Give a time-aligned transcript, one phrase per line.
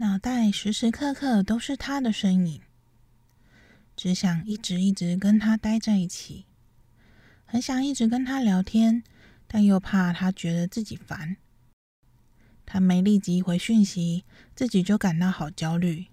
[0.00, 2.62] 脑袋时时刻刻都是他的身影，
[3.94, 6.46] 只想一直一直跟他待在一起，
[7.44, 9.02] 很想一直跟他聊天，
[9.46, 11.36] 但又怕他觉得自己烦。
[12.64, 14.24] 他没立即回讯息，
[14.56, 16.06] 自己就感到好焦虑，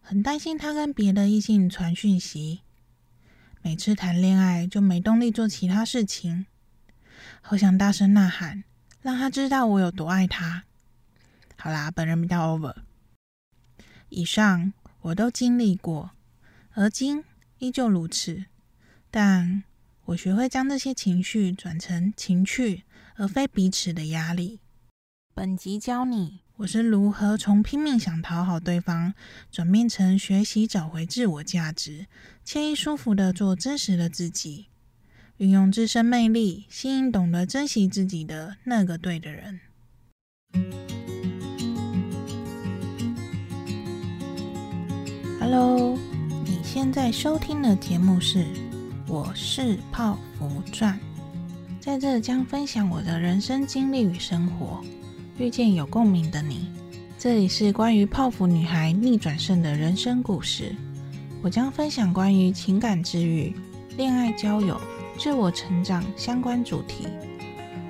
[0.00, 2.62] 很担心他跟别的异性传讯息。
[3.60, 6.46] 每次谈恋爱就没动力做其他事情，
[7.42, 8.64] 好想大声呐喊，
[9.02, 10.64] 让他知道我有多爱他。
[11.58, 12.74] 好啦，本人比较 over。
[14.14, 16.12] 以上我都经历过，
[16.74, 17.24] 而今
[17.58, 18.44] 依旧如此。
[19.10, 19.64] 但
[20.04, 22.84] 我学会将这些情绪转成情趣，
[23.16, 24.60] 而非彼此的压力。
[25.34, 29.14] 本集教你我是如何从拼命想讨好对方，
[29.50, 32.06] 转变成学习找回自我价值，
[32.46, 34.66] 惬意舒服的做真实的自己，
[35.38, 39.60] 运用自身魅力，吸引懂得珍惜自己的那个对的人。
[45.46, 45.94] Hello，
[46.46, 48.38] 你现在收听的节目是
[49.06, 50.98] 《我是泡芙传》，
[51.84, 54.80] 在这将分享我的人生经历与生活，
[55.36, 56.70] 遇见有共鸣的你。
[57.18, 60.74] 这里是关于泡芙女孩逆转胜的人生故事，
[61.42, 63.54] 我将分享关于情感治愈、
[63.98, 64.80] 恋爱交友、
[65.18, 67.06] 自我成长相关主题。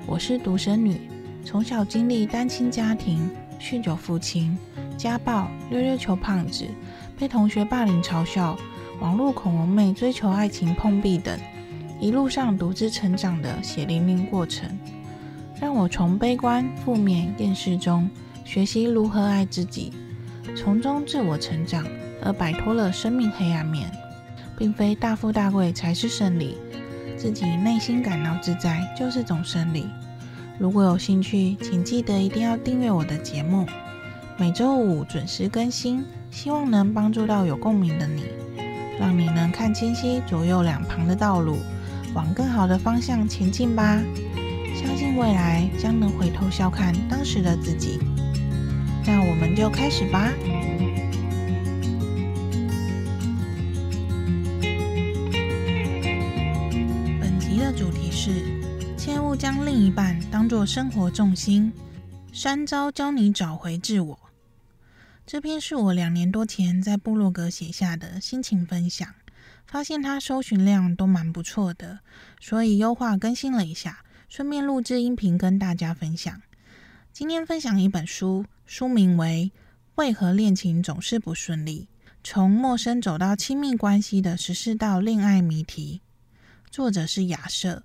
[0.05, 1.09] 我是独生女，
[1.45, 3.29] 从小经历单亲家庭、
[3.61, 4.57] 酗酒父亲、
[4.97, 6.65] 家暴、溜溜球胖子。
[7.17, 8.57] 被同学霸凌嘲笑，
[8.99, 11.39] 网络恐龙妹追求爱情碰壁等，
[11.99, 14.69] 一路上独自成长的血淋淋过程，
[15.59, 18.09] 让我从悲观、负面、厌世中
[18.43, 19.93] 学习如何爱自己，
[20.57, 21.85] 从中自我成长，
[22.21, 23.89] 而摆脱了生命黑暗面，
[24.57, 26.57] 并非大富大贵才是胜利，
[27.17, 29.85] 自己内心感到自在就是种胜利。
[30.59, 33.65] 如果有兴趣，请记得一定要订阅我的节目，
[34.37, 36.03] 每周五准时更新。
[36.35, 38.25] 希望能帮助到有共鸣的你，
[38.99, 41.59] 让你能看清晰左右两旁的道路，
[42.13, 44.01] 往更好的方向前进吧。
[44.75, 47.99] 相信未来将能回头笑看当时的自己。
[49.07, 50.29] 那我们就开始吧。
[57.21, 58.43] 本集的主题是：
[58.97, 61.71] 切勿将另一半当作生活重心。
[62.33, 64.19] 三招教你找回自我。
[65.27, 69.15] 这篇是我两年多前在部落格写下的心情分享，
[69.65, 72.01] 发现它搜寻量都蛮不错的，
[72.39, 76.43] 所以优化更新了一下，顺便录制音频跟大家分享。
[77.11, 79.51] 今天分享一本书，书名为
[79.95, 81.87] 《为何恋情总是不顺利：
[82.23, 86.01] 从陌生走到亲密关系的十四道恋爱谜题》，
[86.71, 87.81] 作者是亚瑟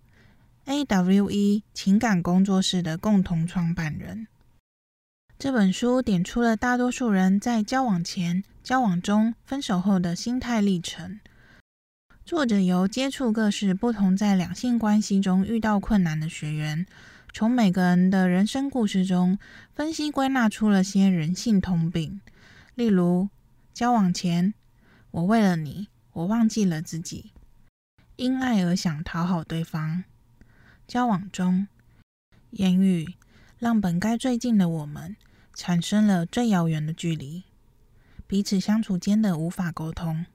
[0.67, 4.27] ，AWE 情感工作室的共同创办人。
[5.41, 11.19] 这本书点出了大多数人在交往前、交往中、分手后的心态历程。
[12.27, 16.85] 作者由接触各式不同在两性关系中遇到困难的学员，
[17.33, 19.39] 从每个人的人生故事中
[19.73, 22.21] 分析归纳出了些人性通病。
[22.75, 23.31] 例如，
[23.73, 24.53] 交往前，
[25.11, 27.33] 我为了你，我忘记了自己，
[28.17, 30.05] 因爱而想讨好对方；
[30.87, 31.67] 交往中，
[32.51, 33.15] 言语
[33.59, 35.17] 让本该最近的我们。
[35.55, 37.45] 产生了最遥远的距离，
[38.27, 40.27] 彼此相处间的无法沟通。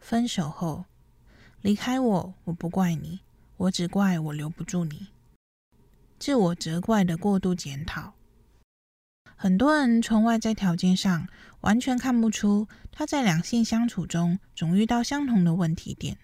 [0.00, 0.84] 分手后，
[1.60, 3.20] 离开我，我不怪你，
[3.56, 5.08] 我只怪我留不住你。
[6.18, 8.14] 自我责怪的过度检讨。
[9.36, 11.28] 很多人从外在条件上
[11.62, 16.18] 完全看不出他在两性相处中总遇到相同的问题点。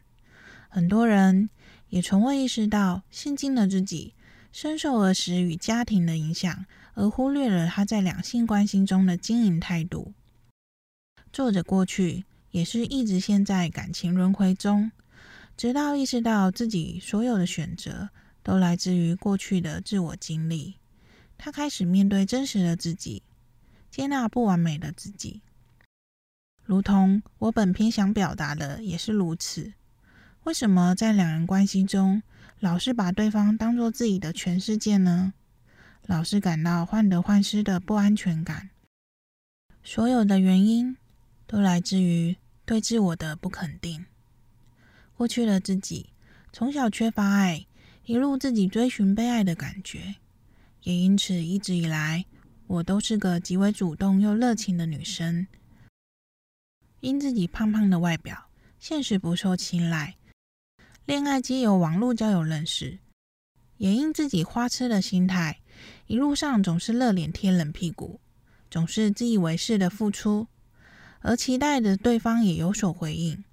[0.69, 1.50] 很多人
[1.88, 4.15] 也从未意识到现今的自己
[4.53, 6.66] 深受儿时与家庭的影响。
[6.98, 10.12] 而忽略了他在两性关系中的经营态度。
[11.32, 14.91] 作者过去也是一直陷在感情轮回中，
[15.56, 18.09] 直到意识到自己所有的选择
[18.42, 20.75] 都来自于过去的自我经历，
[21.36, 23.22] 他开始面对真实的自己，
[23.92, 25.41] 接纳不完美的自己。
[26.65, 29.72] 如同我本篇想表达的也是如此。
[30.42, 32.24] 为什么在两人关系中，
[32.59, 35.33] 老是把对方当作自己的全世界呢？
[36.09, 38.71] 老是感到患得患失的不安全感，
[39.84, 40.97] 所有的原因
[41.47, 42.34] 都来自于
[42.65, 44.07] 对自我的不肯定。
[45.13, 46.09] 过去的自己
[46.51, 47.66] 从小缺乏爱，
[48.07, 50.15] 一路自己追寻被爱的感觉，
[50.83, 52.25] 也因此一直以来
[52.66, 55.47] 我都是个极为主动又热情的女生。
[57.01, 58.49] 因自己胖胖的外表，
[58.81, 60.16] 现实不受青睐，
[61.04, 62.99] 恋爱皆由网络交友认识，
[63.77, 65.61] 也因自己花痴的心态。
[66.07, 68.21] 一路上总是热脸贴冷屁股，
[68.71, 70.47] 总是自以为是的付出，
[71.21, 73.45] 而期待着对方也有所回应。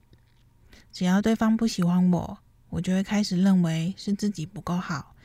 [0.91, 2.39] 只要对方不喜欢我，
[2.69, 5.15] 我就会开始认为是自己不够好，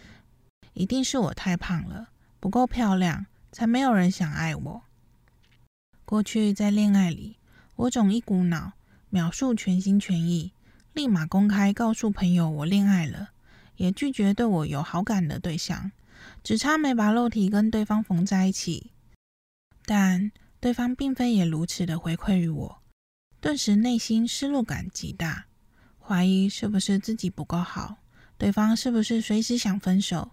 [0.74, 2.08] 一定是我太胖了，
[2.40, 4.82] 不够漂亮，才没有人想爱我。
[6.04, 7.36] 过去在恋爱里，
[7.76, 8.72] 我总一股脑，
[9.10, 10.52] 秒速全心全意，
[10.92, 13.30] 立马公开告诉朋友我恋爱了，
[13.76, 15.92] 也拒绝对我有好感的对象，
[16.42, 18.92] 只差没把肉体跟对方缝在一起。
[19.84, 20.30] 但
[20.60, 22.82] 对方并非也如此的回馈于我，
[23.40, 25.46] 顿时内心失落感极大。
[25.98, 27.98] 怀疑是不是自己不够好，
[28.36, 30.32] 对方是不是随时想分手？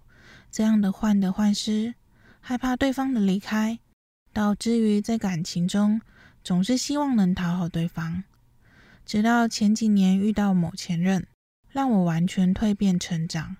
[0.52, 1.94] 这样的患得患失，
[2.40, 3.80] 害怕对方的离开，
[4.34, 6.02] 导致于在感情中
[6.44, 8.24] 总是希望能讨好对方。
[9.06, 11.28] 直到前几年遇到某前任，
[11.70, 13.58] 让我完全蜕变成长。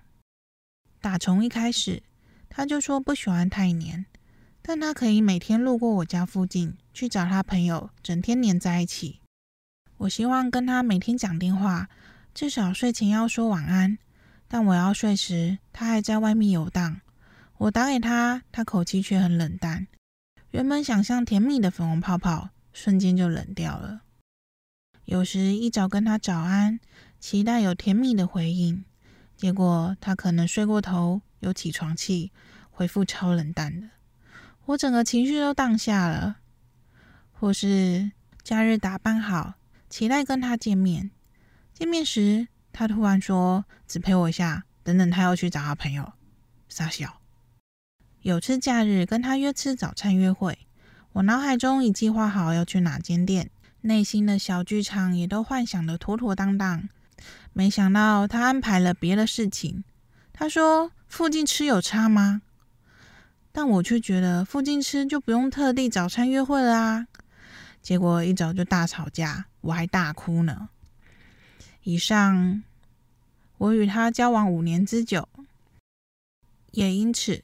[1.00, 2.02] 打从一开始，
[2.48, 4.06] 他就说不喜欢太黏，
[4.62, 9.20] 但他可以每天路过我家附近去找他朋友，整天黏在一起。
[9.98, 11.88] 我希望跟他每天讲电话。
[12.34, 13.98] 至少睡前要说晚安，
[14.46, 17.00] 但我要睡时，他还在外面游荡。
[17.56, 19.88] 我打给他，他口气却很冷淡。
[20.52, 24.02] 原本想象甜蜜的粉红泡泡，瞬间就冷掉了。
[25.04, 26.78] 有时一早跟他早安，
[27.18, 28.84] 期待有甜蜜的回应，
[29.36, 32.32] 结果他可能睡过头，有起床气，
[32.70, 33.88] 回复超冷淡的。
[34.66, 36.36] 我整个情绪都荡下了。
[37.32, 38.10] 或是
[38.42, 39.54] 假日打扮好，
[39.88, 41.10] 期待跟他见面。
[41.72, 46.12] 见面时，他突然说：“只陪我一下，等等他要去找他朋友。”
[46.68, 47.20] 傻笑。
[48.22, 50.66] 有次假日跟他约吃早餐约会，
[51.12, 53.50] 我脑海中已计划好要去哪间店，
[53.82, 56.88] 内心的小剧场也都幻想得妥妥当当。
[57.52, 59.84] 没想到他安排了别的事情。
[60.32, 62.42] 他说：“附近吃有差吗？”
[63.50, 67.06] 但我却觉得附近吃就不用特地早餐约会了啊。
[67.82, 70.68] 结果一早就大吵架，我还大哭呢。
[71.82, 72.62] 以上，
[73.56, 75.28] 我与他交往五年之久，
[76.72, 77.42] 也因此，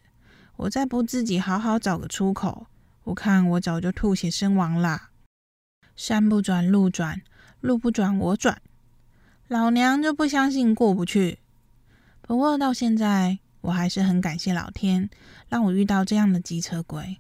[0.57, 2.67] 我再不自己好好找个出口，
[3.05, 5.11] 我看我早就吐血身亡啦。
[5.97, 7.23] 山不转路转，
[7.61, 8.61] 路不转我转，
[9.49, 11.39] 老娘就不相信过不去。
[12.21, 15.09] 不过到现在，我还是很感谢老天，
[15.49, 17.17] 让我遇到这样的机车鬼，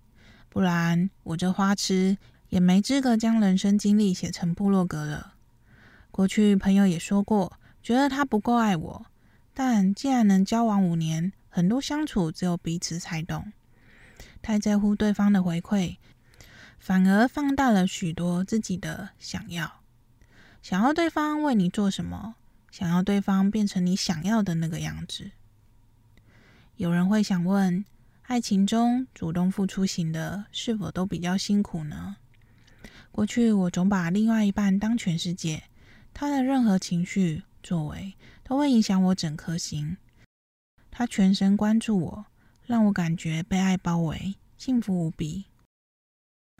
[0.51, 2.19] 不然我这花痴
[2.51, 5.37] 也没资格将人生经历写成部落格了。
[6.11, 9.07] 过去朋友也说过，觉得他不够爱我，
[9.55, 13.51] 但既然能交往五年，很多相处只有彼此才懂。
[14.43, 15.97] 太在乎对方的回馈，
[16.79, 19.81] 反而放大了许多自己的想要。
[20.61, 22.35] 想要对方为你做什么，
[22.71, 25.31] 想要对方变成你想要的那个样子。
[26.77, 27.85] 有人会想问，
[28.23, 32.17] 爱情中主动付出型的，是否都比较辛苦呢？
[33.13, 35.63] 过去我总把另外一半当全世界。
[36.13, 39.97] 他的任何情绪作为都会影响我整颗心。
[40.91, 42.27] 他全神关注我，
[42.67, 45.45] 让我感觉被爱包围，幸福无比。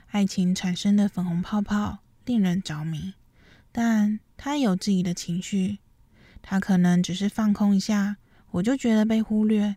[0.07, 3.13] 爱情产生的粉红泡泡令人着迷，
[3.73, 5.79] 但他有自己的情绪。
[6.41, 8.15] 他可能只是放空一下，
[8.51, 9.75] 我就觉得被忽略，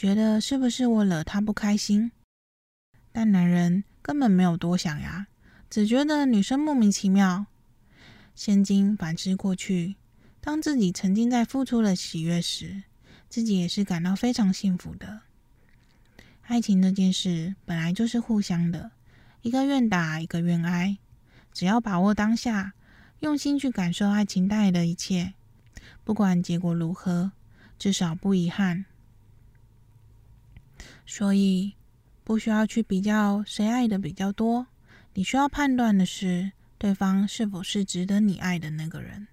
[0.00, 2.12] 觉得是不是我惹他不开心？
[3.10, 5.26] 但男人根本没有多想呀，
[5.68, 7.46] 只觉得女生莫名其妙。
[8.32, 9.96] 现今反思过去，
[10.40, 12.84] 当自己沉浸在付出的喜悦时，
[13.28, 15.22] 自己也是感到非常幸福的。
[16.42, 18.92] 爱情这件事本来就是互相的，
[19.42, 20.96] 一个愿打，一个愿挨。
[21.52, 22.74] 只要把握当下，
[23.18, 25.34] 用心去感受爱情带来的一切，
[26.04, 27.32] 不管结果如何，
[27.76, 28.84] 至少不遗憾。
[31.10, 31.72] 所以，
[32.22, 34.66] 不需要去比较谁爱的比较多，
[35.14, 39.26] 你需要判断的是，对方是否是值得你爱的那个人？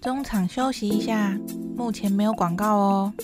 [0.00, 1.38] 中场休息一下，
[1.76, 3.14] 目前没有广告哦。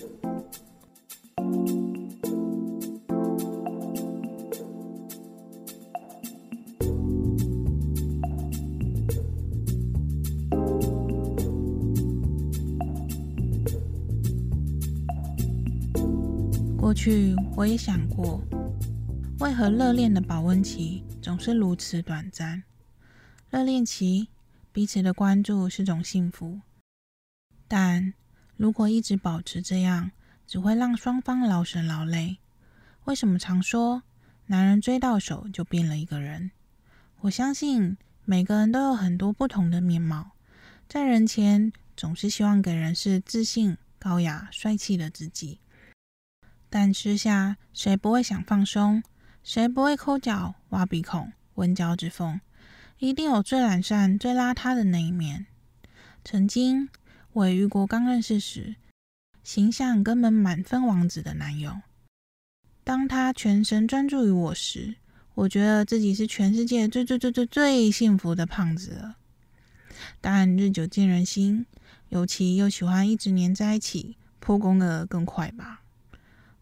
[16.85, 18.43] 过去我也想过，
[19.39, 22.63] 为何热恋的保温期总是如此短暂？
[23.49, 24.29] 热恋期
[24.71, 26.61] 彼此的关注是种幸福，
[27.67, 28.13] 但
[28.59, 30.11] 如果一直保持这样，
[30.47, 32.37] 只会让双方劳神劳累。
[33.05, 34.03] 为什么常说
[34.49, 36.51] 男人追到手就变了一个人？
[37.21, 40.33] 我相信每个人都有很多不同的面貌，
[40.87, 45.61] 在人前总是希望给人是自信、高雅、帅气的自己。
[46.75, 49.01] 但吃下谁不会想放松？
[49.45, 52.41] 谁不会抠脚、挖鼻孔、闻脚趾缝？
[52.99, 55.47] 一定有最懒散、最邋遢的那一面。
[56.25, 56.89] 曾经
[57.33, 58.75] 我也遇过，刚认识时
[59.45, 61.83] 形象根本满分王子的男友。
[62.83, 64.97] 当他全神专注于我时，
[65.35, 69.15] 我觉得自己是全世界最最最最最幸福的胖子了。
[70.21, 71.67] 但日久见人心，
[72.09, 75.83] 尤其又喜欢一直黏在一起，破功的更快吧。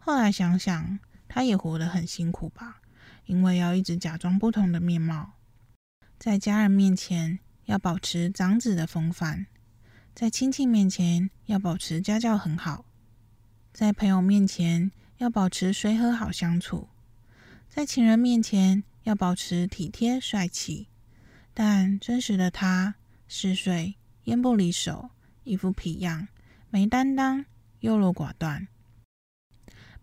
[0.05, 2.81] 后来想想，他也活得很辛苦吧，
[3.25, 5.35] 因为要一直假装不同的面貌，
[6.19, 9.45] 在家人面前要保持长子的风范，
[10.13, 12.83] 在亲戚面前要保持家教很好，
[13.71, 16.89] 在朋友面前要保持随和好相处，
[17.69, 20.89] 在情人面前要保持体贴帅气。
[21.53, 22.95] 但真实的他，
[23.29, 23.95] 嗜睡、
[24.25, 25.11] 烟不离手、
[25.45, 26.27] 一副痞样、
[26.69, 27.45] 没担当、
[27.79, 28.67] 优柔寡断。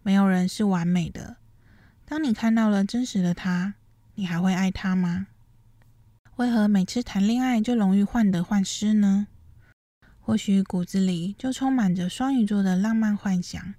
[0.03, 1.37] 没有人是完美的。
[2.05, 3.75] 当你看到了真实的他，
[4.15, 5.29] 你还会爱他吗？
[6.37, 9.27] 为何每次谈恋爱就容易患得患失呢？
[10.19, 13.75] 或许骨子里就充满着双鱼座的浪漫幻想，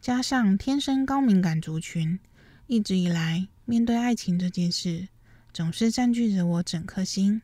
[0.00, 2.18] 加上天生高敏感族群，
[2.66, 5.08] 一直以来面对爱情这件事，
[5.52, 7.40] 总是占据着我整颗心。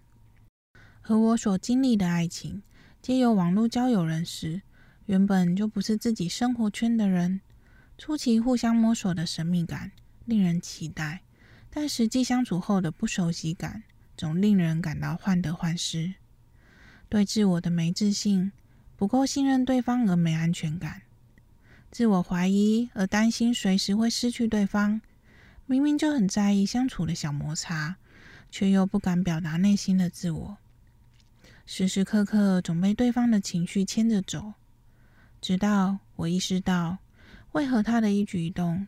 [1.03, 2.63] 而我所经历的爱情，
[3.01, 4.61] 皆由网络交友认识，
[5.07, 7.41] 原本就不是自己生活圈的人。
[7.99, 9.91] 初期互相摸索的神秘感
[10.25, 11.23] 令人期待，
[11.69, 13.83] 但实际相处后的不熟悉感
[14.17, 16.15] 总令人感到患得患失。
[17.09, 18.53] 对自我的没自信，
[18.97, 21.03] 不够信任对方而没安全感，
[21.91, 25.01] 自我怀疑而担心随时会失去对方。
[25.67, 27.97] 明明就很在意相处的小摩擦，
[28.49, 30.57] 却又不敢表达内心的自我，
[31.67, 34.55] 时时刻刻总被对方的情绪牵着走。
[35.41, 36.99] 直到我意识到。
[37.59, 38.87] 为何他的一举一动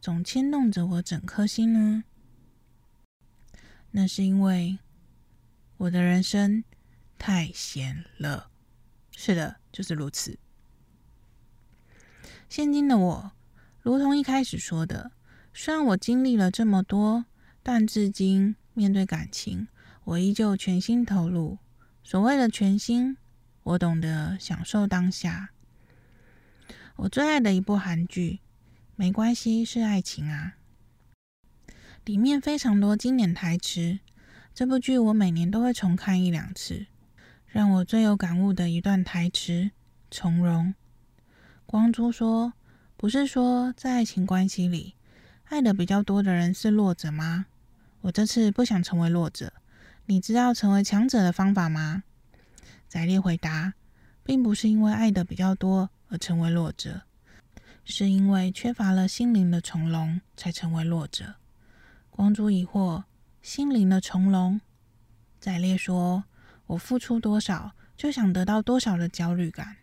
[0.00, 2.02] 总牵动着我整颗心呢？
[3.92, 4.80] 那是因为
[5.76, 6.64] 我的人生
[7.16, 8.50] 太闲了。
[9.16, 10.40] 是的，就是如此。
[12.48, 13.30] 现今的我，
[13.80, 15.12] 如同一开始说的，
[15.54, 17.26] 虽然我经历了这么多，
[17.62, 19.68] 但至今面对感情，
[20.02, 21.58] 我依旧全心投入。
[22.02, 23.16] 所谓的全心，
[23.62, 25.50] 我懂得享受当下。
[27.00, 28.40] 我最爱的一部韩剧，
[28.94, 30.56] 没关系，是爱情啊。
[32.04, 34.00] 里面非常多经典台词，
[34.54, 36.88] 这部剧我每年都会重看一两次。
[37.46, 39.70] 让我最有感悟的一段台词：
[40.10, 40.74] 从容。
[41.64, 42.52] 光洙说
[42.98, 44.94] ：“不是说在爱情关系里，
[45.44, 47.46] 爱的比较多的人是弱者吗？
[48.02, 49.54] 我这次不想成为弱者。
[50.04, 52.04] 你知道成为强者的方法吗？”
[52.86, 53.72] 宰烈回答
[54.22, 57.02] ：“并不是因为爱的比较多。”而成为弱者，
[57.84, 61.36] 是因为缺乏了心灵的从容，才成为弱者。
[62.10, 63.04] 光洙疑惑：
[63.40, 64.60] 心灵的从容？
[65.38, 66.24] 宰烈说
[66.66, 69.76] ：“我付出多少，就想得到多少的焦虑感。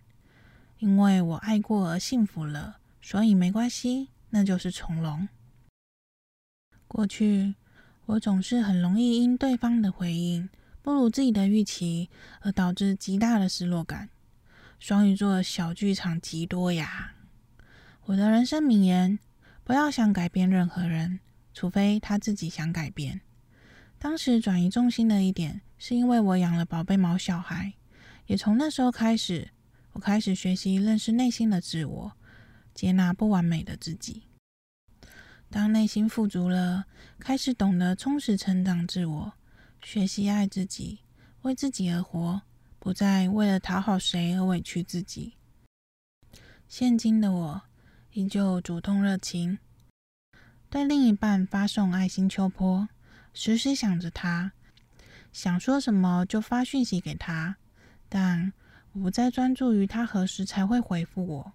[0.78, 5.28] 因为我爱过而幸福了，所以没关系，那就是从容。”
[6.88, 7.56] 过去
[8.06, 10.48] 我总是很容易因对方的回应
[10.82, 12.10] 不如自己的预期，
[12.42, 14.10] 而导致极大的失落感。
[14.80, 17.16] 双鱼座小剧场极多呀！
[18.06, 19.18] 我的人生名言：
[19.64, 21.20] 不要想改变任何人，
[21.52, 23.22] 除非他自己想改变。
[23.98, 27.74] 当时转移重心的一点，是因为我养了宝贝毛小孩，
[28.28, 29.50] 也从那时候开始，
[29.94, 32.12] 我开始学习认识内心的自我，
[32.76, 34.24] 接纳不完美的自己。
[35.50, 36.86] 当内心富足了，
[37.18, 39.34] 开始懂得充实成长自我，
[39.82, 41.00] 学习爱自己，
[41.42, 42.44] 为自己而活。
[42.80, 45.34] 不再为了讨好谁而委屈自己。
[46.68, 47.62] 现今的我
[48.12, 49.58] 依旧主动热情，
[50.70, 52.90] 对另一半发送爱心秋波，
[53.34, 54.52] 时时想着他，
[55.32, 57.58] 想说什么就发讯息给他。
[58.10, 58.54] 但
[58.94, 61.54] 我不再专注于他何时才会回复我。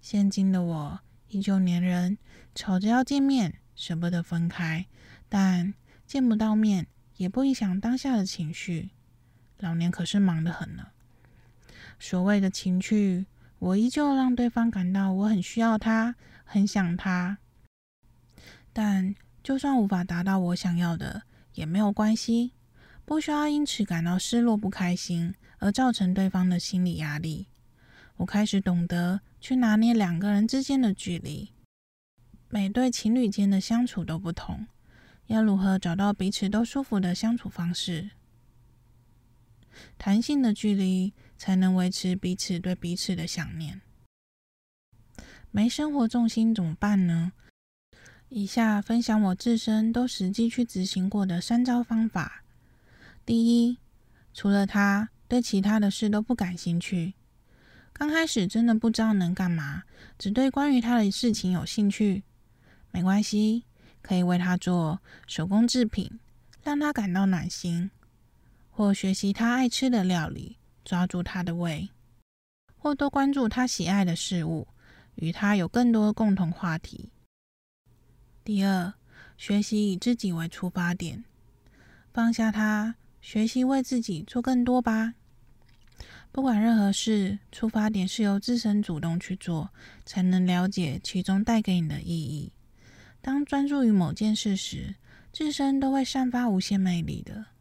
[0.00, 2.18] 现今的我依旧黏人，
[2.54, 4.86] 吵着要见面，舍不得分开，
[5.28, 5.74] 但
[6.06, 8.90] 见不到面也不影响当下的情绪。
[9.58, 10.88] 老年可是忙得很呢。
[11.98, 13.26] 所谓的情趣，
[13.58, 17.38] 我依旧让对方感到我很需要他，很想他。
[18.72, 21.22] 但就算无法达到我想要的，
[21.54, 22.52] 也没有关系，
[23.04, 27.46] 不需要因此感到失落不开心，而造成对方的心理压力。
[28.16, 31.52] 我开始懂得去拿捏两个人之间的距离。
[32.48, 34.66] 每对情侣间的相处都不同，
[35.26, 38.10] 要如何找到彼此都舒服的相处方式？
[39.98, 43.80] 弹性的距离才能维持彼此对彼此的想念。
[45.50, 47.32] 没生活重心怎么办呢？
[48.28, 52.42] 以下分享我自身都实际去执行过的三招方法。
[53.24, 53.78] 第一，
[54.32, 57.14] 除了他，对其他的事都不感兴趣。
[57.92, 59.84] 刚开始真的不知道能干嘛，
[60.18, 62.24] 只对关于他的事情有兴趣。
[62.90, 63.64] 没关系，
[64.02, 66.18] 可以为他做手工制品，
[66.64, 67.90] 让他感到暖心；
[68.76, 71.90] 或学习他爱吃的料理，抓住他的胃；
[72.76, 74.66] 或多关注他喜爱的事物，
[75.14, 77.10] 与他有更多共同话题。
[78.42, 78.92] 第二，
[79.38, 81.24] 学习以自己为出发点，
[82.12, 85.14] 放下他，学习为自己做更多吧。
[86.32, 89.70] 不管任何事，出发点是由自身主动去做，
[90.04, 92.52] 才能了解其中带给你的意义。
[93.20, 94.96] 当专注于某件事时，
[95.32, 97.53] 自身都会散发无限魅力的。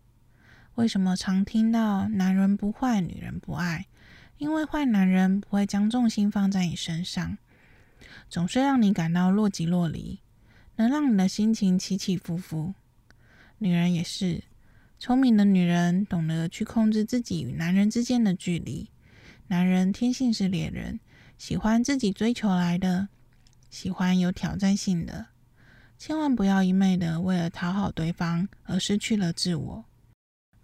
[0.75, 3.85] 为什么常听到“男人不坏，女人不爱”？
[4.37, 7.37] 因为坏男人不会将重心放在你身上，
[8.29, 10.19] 总是让你感到若即若离。
[10.75, 12.73] 能让你的心情起起伏伏。
[13.59, 14.43] 女人也是，
[14.97, 18.89] 聪明的女人懂得去控制自己与男人之间的距离。
[19.49, 20.99] 男人天性是猎人，
[21.37, 23.07] 喜欢自己追求来的，
[23.69, 25.27] 喜欢有挑战性的。
[25.99, 29.85] 千万不要一昧的为了讨好对方而失去了自我。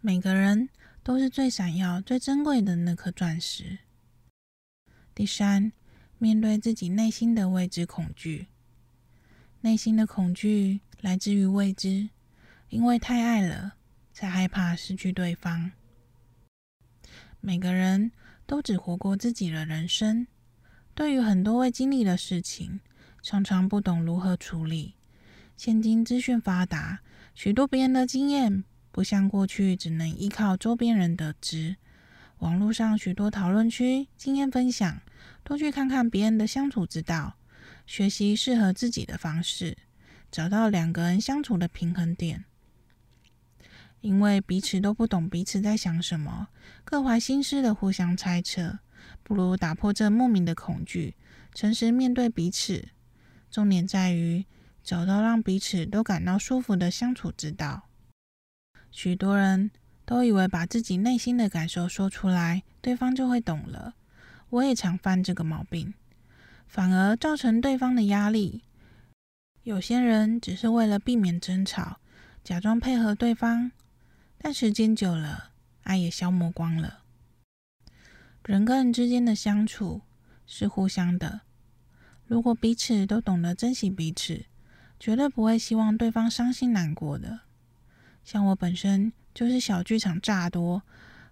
[0.02, 0.70] 每个人
[1.04, 3.80] 都是最闪耀、最珍贵的那颗钻石。
[5.14, 5.74] 第三，
[6.18, 8.48] 面对自己内心的未知恐惧。
[9.60, 12.08] 内心的恐惧来自于未知，
[12.70, 13.74] 因为太爱了，
[14.14, 15.74] 才害怕失去对方。
[17.42, 18.14] 每个人
[18.46, 20.26] 都只活过自己的人生，
[20.96, 22.80] 对于很多未经历的事情，
[23.22, 24.96] 常常不懂如何处理。
[25.58, 27.02] 现今资讯发达，
[27.36, 28.64] 许多别人的经验
[29.00, 31.78] 不像过去只能依靠周边人得知。
[32.40, 35.00] 网络上许多讨论区经验分享，
[35.42, 37.38] 多去看看别人的相处之道。
[37.88, 39.78] 学习适合自己的方式，
[40.30, 42.44] 找到两个人相处的平衡点。
[44.02, 46.50] 因为彼此都不懂彼此在想什么，
[46.84, 48.80] 各怀心思的互相猜测，
[49.24, 51.16] 不如打破这莫名的恐惧，
[51.54, 52.90] 诚实面对彼此。
[53.50, 54.46] 重点在于
[54.84, 57.86] 找到让彼此都感到舒服的相处之道。
[58.92, 59.72] 许多人
[60.06, 63.94] 都以为把自己内心的感受说出来，对方就会懂了。
[64.50, 65.94] 我也常犯这个毛病。
[66.68, 68.62] 反而造成对方的压力。
[69.64, 72.00] 有些人只是为了避免争吵，
[72.44, 73.72] 假装配合对方，
[74.38, 75.50] 但时间久了，
[75.82, 77.00] 爱也消磨光了。
[78.46, 80.02] 人跟人之间的相处
[80.46, 81.42] 是互相的，
[82.28, 84.46] 如果彼此都懂得珍惜彼此，
[85.00, 87.40] 绝对不会希望对方伤心难过的。
[88.32, 90.84] 像我本身就是小剧场炸多，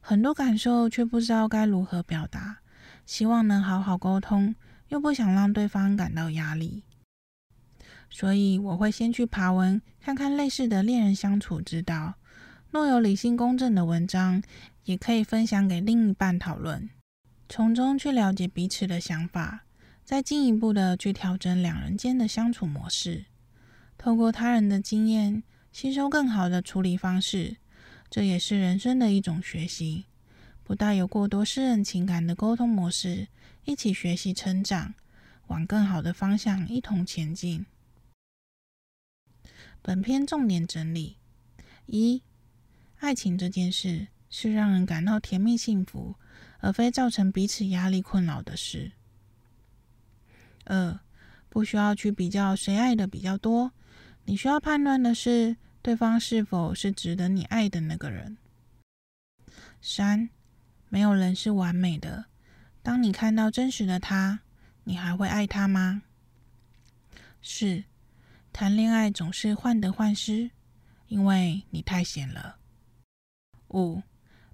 [0.02, 2.58] 很多感受却不知道该如何表达，
[3.06, 4.56] 希望能好好沟通。
[4.88, 6.82] 又不想让对方感到压力，
[8.10, 12.16] 所以我会先去爬文，看看类似的恋人相处之道。
[12.72, 14.42] 若有理性公正的文章，
[14.86, 16.90] 也可以分享给另一半讨论，
[17.48, 19.66] 从中去了解彼此的想法，
[20.04, 23.26] 再进一步的去调整两人间的相处模式。
[24.00, 25.44] 透过他人的经验，
[25.78, 27.58] 吸收更好的处理方式，
[28.10, 30.06] 这也是人生的一种学习。
[30.64, 33.28] 不带有过多私人情感的沟通模式，
[33.64, 34.96] 一起学习成长，
[35.46, 37.64] 往更好的方向一同前进。
[39.84, 41.18] 本篇重点整理：
[41.86, 42.24] 一、
[42.98, 46.16] 爱情这件事是让人感到甜蜜幸福，
[46.58, 48.94] 而非造成彼此压力困扰的事。
[50.66, 51.00] 二、
[51.50, 53.74] 不需要去比较谁爱的比较多，
[54.26, 55.56] 你需要判断的是
[55.88, 58.36] 对方是否是值得你爱的那个人。
[59.82, 60.30] 三、
[60.90, 62.26] 没有人是完美的。
[62.84, 64.42] 当你看到真实的他，
[64.84, 66.02] 你还会爱他吗？
[67.42, 67.86] 四，
[68.52, 70.52] 谈恋爱总是患得患失，
[71.08, 72.58] 因为你太闲了。
[73.70, 74.04] 五，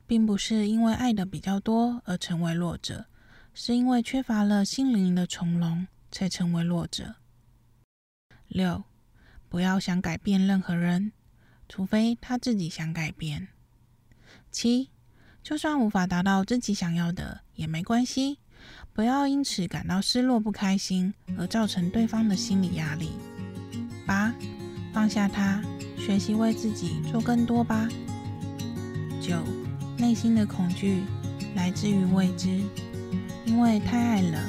[0.05, 3.07] 并不是因为爱的比较多而成为弱者，
[3.55, 7.15] 是因为缺乏了心灵的从容才成为弱者。
[8.49, 8.83] 六，
[9.49, 11.11] 不要想改变任何人，
[11.75, 13.47] 除非他自己想改变。
[14.51, 14.91] 七。
[15.41, 18.37] 就算无法达到自己想要的也没关系，
[18.93, 23.09] 不要因此感到失落不开心，而造成对方的心理压力。
[24.05, 24.31] 八，
[24.93, 25.63] 放下他，
[25.97, 27.89] 学习为自己做更多吧。
[29.19, 29.43] 九，
[29.97, 31.01] 内心的恐惧
[31.55, 32.61] 来自于未知，
[33.45, 34.39] 因为太爱了，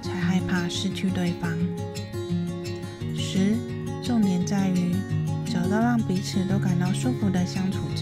[0.00, 1.54] 才害怕失去对方。
[3.14, 3.58] 十，
[4.02, 4.96] 重点在于
[5.72, 8.01] 要让彼此都感到舒服的相处之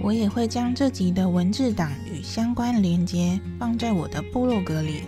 [0.00, 5.02] 我也会将这集的文字档与相关连接放在我的部落格里，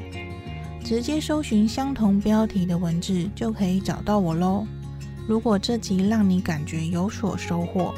[0.83, 4.66] 直接搜寻相同标题的文字就可以找到我喽。
[5.29, 7.94] 如果这集让你感觉有所收获，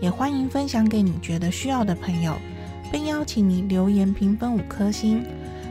[0.00, 2.36] 也欢迎分享给你觉得需要的朋友，
[2.92, 5.24] 并邀请你留言评分五颗星。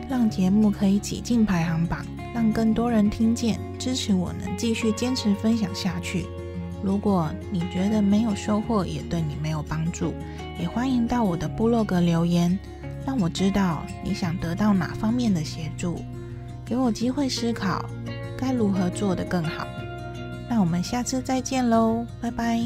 [0.07, 6.25] 让节目可以挤进排行榜，让更多人听见，支持我能继续坚持分享下去。
[6.85, 10.13] 如果你觉得没有收获，也对你没有帮助，
[10.59, 12.57] 也欢迎到我的部落格留言，
[13.07, 15.99] 让我知道你想得到哪方面的协助，
[16.63, 17.83] 给我机会思考
[18.37, 19.65] 该如何做得更好。
[20.47, 22.61] 那我们下次再见喽，拜拜。